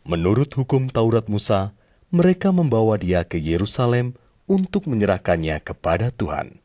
menurut 0.07 0.49
hukum 0.55 0.87
Taurat 0.87 1.27
Musa, 1.27 1.75
mereka 2.09 2.49
membawa 2.49 2.97
dia 2.97 3.21
ke 3.21 3.37
Yerusalem 3.37 4.17
untuk 4.49 4.89
menyerahkannya 4.89 5.61
kepada 5.61 6.09
Tuhan, 6.09 6.57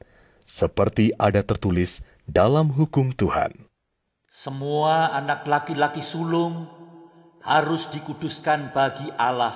seperti 0.49 1.13
ada 1.21 1.45
tertulis 1.45 2.05
dalam 2.25 2.73
hukum 2.73 3.13
Tuhan. 3.13 3.69
Semua 4.33 5.13
anak 5.13 5.45
laki-laki 5.45 6.01
sulung 6.01 6.67
harus 7.45 7.87
dikuduskan 7.93 8.73
bagi 8.73 9.07
Allah. 9.15 9.55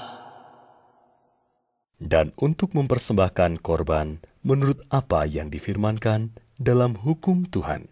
Dan 1.98 2.30
untuk 2.38 2.78
mempersembahkan 2.78 3.58
korban 3.58 4.22
menurut 4.46 4.86
apa 4.86 5.26
yang 5.26 5.50
difirmankan 5.50 6.30
dalam 6.60 6.94
hukum 6.94 7.48
Tuhan, 7.48 7.90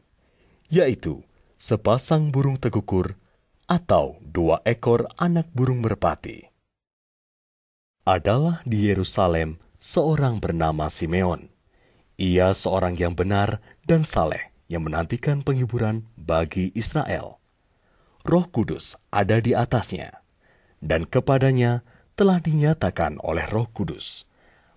yaitu 0.71 1.27
sepasang 1.59 2.31
burung 2.31 2.61
tekukur 2.61 3.19
atau 3.67 4.15
dua 4.23 4.63
ekor 4.63 5.11
anak 5.19 5.51
burung 5.51 5.83
merpati. 5.83 6.47
Adalah 8.07 8.63
di 8.63 8.87
Yerusalem 8.87 9.59
seorang 9.83 10.39
bernama 10.39 10.87
Simeon. 10.87 11.51
Ia 12.15 12.55
seorang 12.55 12.95
yang 12.95 13.19
benar 13.19 13.59
dan 13.83 14.07
saleh 14.07 14.55
yang 14.67 14.87
menantikan 14.87 15.43
penghiburan 15.43 16.07
bagi 16.19 16.75
Israel. 16.75 17.39
Roh 18.27 18.47
Kudus 18.51 18.99
ada 19.15 19.39
di 19.39 19.55
atasnya, 19.55 20.23
dan 20.83 21.07
kepadanya 21.07 21.87
telah 22.19 22.43
dinyatakan 22.43 23.23
oleh 23.23 23.47
Roh 23.47 23.71
Kudus 23.71 24.27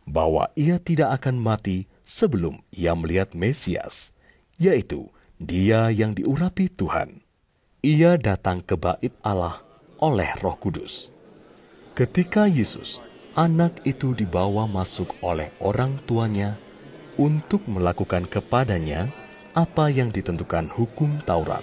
bahwa 0.05 0.49
ia 0.53 0.77
tidak 0.77 1.21
akan 1.21 1.37
mati 1.41 1.89
sebelum 2.05 2.61
ia 2.73 2.93
melihat 2.93 3.33
Mesias, 3.37 4.13
yaitu 4.57 5.09
Dia 5.39 5.87
yang 5.93 6.17
diurapi 6.17 6.67
Tuhan. 6.73 7.23
Ia 7.79 8.19
datang 8.19 8.59
ke 8.59 8.75
bait 8.75 9.15
Allah 9.23 9.63
oleh 10.03 10.27
Roh 10.43 10.57
Kudus. 10.59 11.07
Ketika 11.95 12.45
Yesus 12.45 12.99
anak 13.39 13.87
itu 13.87 14.11
dibawa 14.11 14.67
masuk 14.67 15.15
oleh 15.23 15.53
orang 15.63 15.95
tuanya 16.03 16.59
untuk 17.15 17.63
melakukan 17.71 18.27
kepadanya 18.27 19.07
apa 19.59 19.91
yang 19.91 20.07
ditentukan 20.07 20.71
hukum 20.71 21.19
Taurat. 21.27 21.59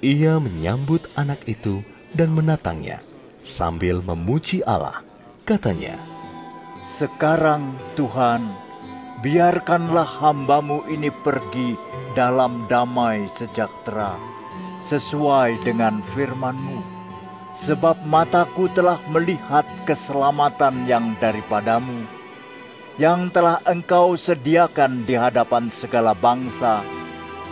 Ia 0.00 0.40
menyambut 0.40 1.04
anak 1.12 1.44
itu 1.44 1.84
dan 2.16 2.32
menatangnya 2.32 3.04
sambil 3.44 4.00
memuji 4.00 4.64
Allah. 4.64 5.04
Katanya, 5.44 6.00
Sekarang 6.88 7.76
Tuhan, 7.92 8.48
biarkanlah 9.20 10.08
hambamu 10.24 10.88
ini 10.88 11.12
pergi 11.12 11.76
dalam 12.16 12.64
damai 12.72 13.28
sejahtera, 13.28 14.16
sesuai 14.80 15.60
dengan 15.60 16.00
firman-Mu 16.16 16.98
sebab 17.58 18.06
mataku 18.06 18.70
telah 18.70 19.02
melihat 19.10 19.66
keselamatan 19.82 20.86
yang 20.86 21.18
daripadamu, 21.18 22.06
yang 23.02 23.26
telah 23.34 23.58
engkau 23.66 24.14
sediakan 24.14 25.02
di 25.02 25.18
hadapan 25.18 25.66
segala 25.66 26.14
bangsa, 26.14 26.86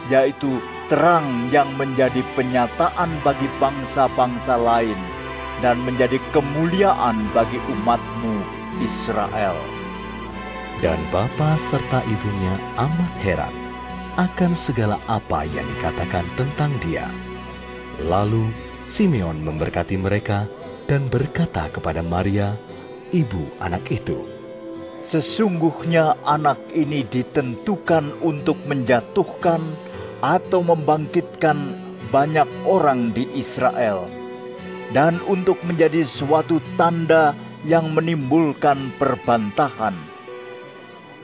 yaitu 0.07 0.59
terang 0.87 1.51
yang 1.51 1.71
menjadi 1.75 2.23
penyataan 2.39 3.11
bagi 3.27 3.51
bangsa-bangsa 3.59 4.55
lain 4.55 4.99
dan 5.65 5.83
menjadi 5.83 6.21
kemuliaan 6.31 7.19
bagi 7.35 7.59
umatmu 7.71 8.45
Israel. 8.83 9.57
Dan 10.79 11.01
bapa 11.09 11.57
serta 11.57 12.05
ibunya 12.05 12.61
amat 12.77 13.15
heran 13.25 13.55
akan 14.21 14.53
segala 14.53 15.01
apa 15.09 15.49
yang 15.49 15.65
dikatakan 15.77 16.29
tentang 16.37 16.77
dia. 16.85 17.09
Lalu 18.05 18.53
Simeon 18.85 19.41
memberkati 19.41 19.97
mereka 19.97 20.45
dan 20.85 21.09
berkata 21.09 21.67
kepada 21.73 22.05
Maria, 22.05 22.55
ibu 23.11 23.49
anak 23.59 23.89
itu, 23.89 24.37
Sesungguhnya 25.07 26.19
anak 26.27 26.59
ini 26.75 27.07
ditentukan 27.07 28.27
untuk 28.27 28.59
menjatuhkan 28.67 29.63
atau 30.25 30.65
membangkitkan 30.65 31.57
banyak 32.09 32.47
orang 32.65 33.11
di 33.11 33.27
Israel, 33.35 34.07
dan 34.95 35.19
untuk 35.27 35.59
menjadi 35.67 36.07
suatu 36.07 36.63
tanda 36.79 37.35
yang 37.67 37.91
menimbulkan 37.91 38.95
perbantahan, 38.95 39.97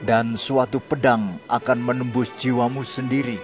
dan 0.02 0.34
suatu 0.34 0.82
pedang 0.82 1.38
akan 1.46 1.78
menembus 1.78 2.28
jiwamu 2.36 2.82
sendiri, 2.82 3.38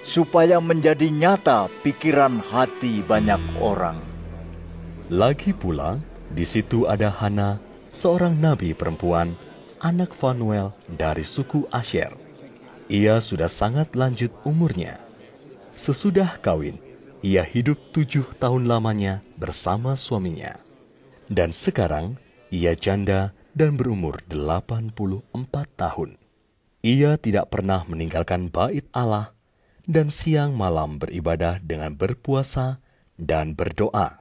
supaya 0.00 0.56
menjadi 0.56 1.12
nyata 1.12 1.68
pikiran 1.84 2.40
hati 2.40 3.04
banyak 3.04 3.40
orang. 3.60 4.00
Lagi 5.12 5.52
pula, 5.52 6.00
di 6.32 6.48
situ 6.48 6.88
ada 6.88 7.12
Hana, 7.12 7.60
seorang 7.92 8.40
nabi 8.40 8.72
perempuan, 8.72 9.36
anak 9.84 10.16
Fanuel 10.16 10.72
dari 10.88 11.22
suku 11.22 11.68
Asher. 11.68 12.23
Ia 12.84 13.16
sudah 13.16 13.48
sangat 13.48 13.96
lanjut 13.96 14.28
umurnya. 14.44 15.00
Sesudah 15.72 16.36
kawin, 16.44 16.76
ia 17.24 17.40
hidup 17.40 17.80
tujuh 17.96 18.36
tahun 18.36 18.68
lamanya 18.68 19.24
bersama 19.40 19.96
suaminya. 19.96 20.60
Dan 21.24 21.48
sekarang, 21.48 22.20
ia 22.52 22.76
janda 22.76 23.32
dan 23.56 23.80
berumur 23.80 24.20
84 24.28 25.24
tahun. 25.80 26.20
Ia 26.84 27.16
tidak 27.16 27.48
pernah 27.48 27.88
meninggalkan 27.88 28.52
bait 28.52 28.84
Allah 28.92 29.32
dan 29.88 30.12
siang 30.12 30.52
malam 30.52 31.00
beribadah 31.00 31.64
dengan 31.64 31.96
berpuasa 31.96 32.84
dan 33.16 33.56
berdoa. 33.56 34.20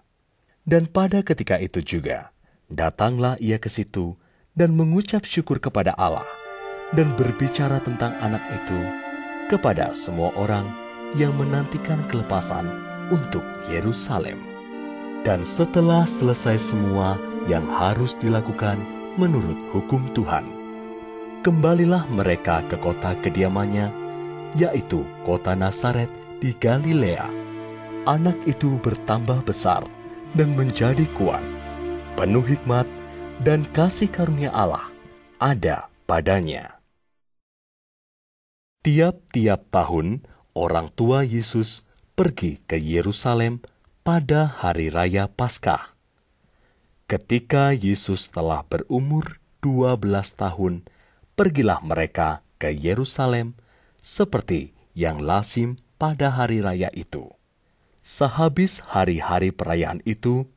Dan 0.63 0.87
pada 0.87 1.19
ketika 1.19 1.59
itu 1.59 1.83
juga, 1.83 2.31
datanglah 2.71 3.35
ia 3.43 3.59
ke 3.59 3.67
situ 3.67 4.15
dan 4.55 4.71
mengucap 4.71 5.27
syukur 5.27 5.59
kepada 5.59 5.91
Allah 5.99 6.23
dan 6.93 7.13
berbicara 7.17 7.81
tentang 7.81 8.13
anak 8.21 8.41
itu 8.53 8.79
kepada 9.49 9.91
semua 9.93 10.33
orang 10.37 10.65
yang 11.13 11.33
menantikan 11.37 12.01
kelepasan 12.09 12.69
untuk 13.13 13.43
Yerusalem. 13.69 14.41
Dan 15.23 15.45
setelah 15.47 16.03
selesai 16.03 16.59
semua 16.59 17.15
yang 17.47 17.63
harus 17.69 18.17
dilakukan 18.17 18.75
menurut 19.15 19.55
hukum 19.71 20.03
Tuhan, 20.11 20.43
kembalilah 21.45 22.03
mereka 22.11 22.65
ke 22.67 22.75
kota 22.75 23.15
kediamannya, 23.23 23.87
yaitu 24.59 25.07
kota 25.23 25.55
Nazaret 25.55 26.11
di 26.43 26.51
Galilea. 26.57 27.29
Anak 28.03 28.35
itu 28.43 28.75
bertambah 28.83 29.47
besar 29.47 29.87
dan 30.35 30.59
menjadi 30.59 31.07
kuat, 31.15 31.39
penuh 32.19 32.43
hikmat 32.43 32.83
dan 33.47 33.63
kasih 33.71 34.11
karunia 34.11 34.51
Allah 34.51 34.91
ada 35.39 35.87
padanya. 36.03 36.72
Tiap-tiap 38.83 39.71
tahun, 39.71 40.27
orang 40.51 40.91
tua 40.91 41.23
Yesus 41.23 41.87
pergi 42.19 42.59
ke 42.67 42.75
Yerusalem 42.75 43.63
pada 44.03 44.43
hari 44.59 44.91
raya 44.91 45.31
Paskah. 45.31 45.95
Ketika 47.07 47.71
Yesus 47.71 48.27
telah 48.27 48.67
berumur 48.67 49.39
12 49.63 50.03
tahun, 50.35 50.83
pergilah 51.39 51.79
mereka 51.79 52.43
ke 52.59 52.75
Yerusalem 52.75 53.55
seperti 54.03 54.75
yang 54.91 55.23
lazim 55.23 55.79
pada 55.95 56.35
hari 56.35 56.59
raya 56.59 56.91
itu. 56.91 57.31
Sehabis 58.03 58.83
hari-hari 58.83 59.55
perayaan 59.55 60.03
itu, 60.03 60.51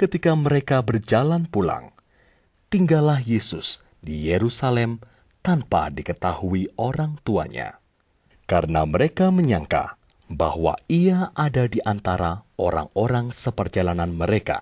ketika 0.00 0.32
mereka 0.32 0.80
berjalan 0.80 1.44
pulang, 1.44 1.92
tinggallah 2.72 3.20
Yesus 3.20 3.84
di 4.00 4.32
Yerusalem 4.32 5.04
tanpa 5.40 5.88
diketahui 5.88 6.74
orang 6.76 7.16
tuanya, 7.22 7.80
karena 8.44 8.84
mereka 8.84 9.30
menyangka 9.32 9.98
bahwa 10.28 10.76
ia 10.92 11.32
ada 11.32 11.64
di 11.64 11.80
antara 11.82 12.44
orang-orang 12.60 13.32
seperjalanan 13.32 14.12
mereka. 14.12 14.60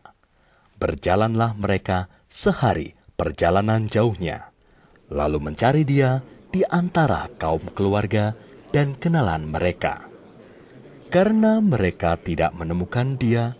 Berjalanlah 0.76 1.56
mereka 1.56 2.06
sehari 2.28 2.94
perjalanan 3.16 3.88
jauhnya, 3.88 4.52
lalu 5.08 5.40
mencari 5.40 5.82
dia 5.82 6.20
di 6.52 6.62
antara 6.68 7.26
kaum 7.40 7.64
keluarga 7.72 8.36
dan 8.70 8.94
kenalan 8.94 9.48
mereka. 9.48 10.06
Karena 11.08 11.64
mereka 11.64 12.20
tidak 12.20 12.52
menemukan 12.52 13.16
dia, 13.16 13.56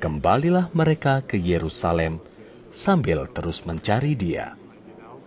kembalilah 0.00 0.72
mereka 0.72 1.20
ke 1.20 1.36
Yerusalem 1.36 2.22
sambil 2.72 3.28
terus 3.30 3.62
mencari 3.68 4.16
dia. 4.16 4.56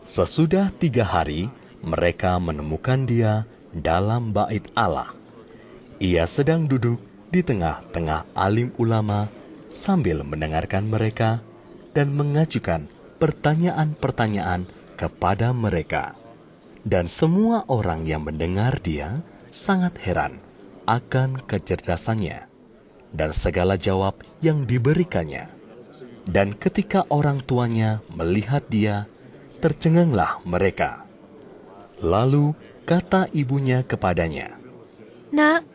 Sesudah 0.05 0.69
tiga 0.77 1.03
hari, 1.05 1.49
mereka 1.81 2.37
menemukan 2.37 3.05
dia 3.05 3.45
dalam 3.73 4.33
bait 4.33 4.65
Allah. 4.73 5.13
Ia 5.97 6.29
sedang 6.29 6.69
duduk 6.69 7.01
di 7.33 7.41
tengah-tengah 7.41 8.29
alim 8.37 8.71
ulama 8.77 9.27
sambil 9.67 10.23
mendengarkan 10.23 10.87
mereka 10.87 11.43
dan 11.91 12.13
mengajukan 12.13 12.87
pertanyaan-pertanyaan 13.17 14.69
kepada 14.95 15.51
mereka. 15.51 16.13
Dan 16.87 17.09
semua 17.09 17.67
orang 17.67 18.07
yang 18.07 18.23
mendengar 18.23 18.79
dia 18.79 19.25
sangat 19.51 19.97
heran 20.05 20.39
akan 20.87 21.43
kecerdasannya 21.43 22.47
dan 23.11 23.29
segala 23.35 23.75
jawab 23.75 24.23
yang 24.39 24.63
diberikannya. 24.63 25.51
Dan 26.27 26.55
ketika 26.55 27.07
orang 27.07 27.43
tuanya 27.43 28.03
melihat 28.11 28.63
dia, 28.67 29.07
tercenganglah 29.67 30.39
mereka. 30.47 31.03
Lalu 31.99 32.55
kata 32.87 33.27
ibunya 33.35 33.83
kepadanya, 33.83 34.55
Nak, 35.35 35.67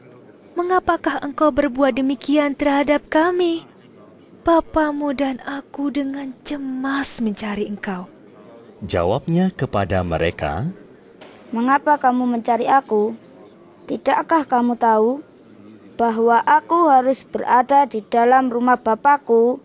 mengapakah 0.56 1.20
engkau 1.20 1.52
berbuat 1.52 2.00
demikian 2.00 2.56
terhadap 2.56 3.04
kami? 3.12 3.68
Bapamu 4.48 5.12
dan 5.12 5.44
aku 5.44 5.92
dengan 5.92 6.32
cemas 6.40 7.20
mencari 7.20 7.68
engkau. 7.68 8.08
Jawabnya 8.80 9.52
kepada 9.52 10.00
mereka, 10.00 10.72
Mengapa 11.52 12.00
kamu 12.00 12.40
mencari 12.40 12.64
aku? 12.64 13.12
Tidakkah 13.84 14.48
kamu 14.48 14.72
tahu 14.80 15.20
bahwa 16.00 16.40
aku 16.48 16.88
harus 16.88 17.20
berada 17.28 17.84
di 17.84 18.00
dalam 18.08 18.48
rumah 18.48 18.80
Bapakku? 18.80 19.60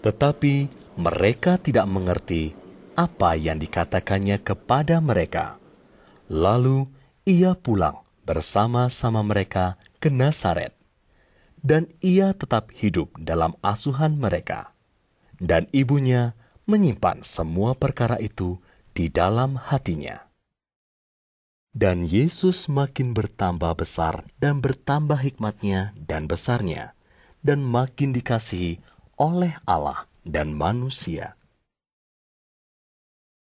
Tetapi 0.00 0.72
mereka 0.96 1.60
tidak 1.60 1.84
mengerti 1.92 2.56
apa 3.00 3.32
yang 3.32 3.56
dikatakannya 3.56 4.44
kepada 4.44 5.00
mereka. 5.00 5.56
Lalu 6.28 6.84
ia 7.24 7.56
pulang 7.56 8.04
bersama-sama 8.28 9.24
mereka 9.24 9.80
ke 9.96 10.12
Nazaret, 10.12 10.76
dan 11.64 11.88
ia 12.04 12.36
tetap 12.36 12.68
hidup 12.76 13.16
dalam 13.16 13.56
asuhan 13.64 14.20
mereka. 14.20 14.76
Dan 15.40 15.64
ibunya 15.72 16.36
menyimpan 16.68 17.24
semua 17.24 17.72
perkara 17.72 18.20
itu 18.20 18.60
di 18.92 19.08
dalam 19.08 19.56
hatinya. 19.56 20.28
Dan 21.72 22.04
Yesus 22.04 22.68
makin 22.68 23.16
bertambah 23.16 23.80
besar 23.80 24.28
dan 24.36 24.60
bertambah 24.60 25.16
hikmatnya 25.16 25.96
dan 25.96 26.28
besarnya, 26.28 26.92
dan 27.40 27.64
makin 27.64 28.12
dikasihi 28.12 28.76
oleh 29.16 29.56
Allah 29.64 30.04
dan 30.28 30.52
manusia. 30.52 31.39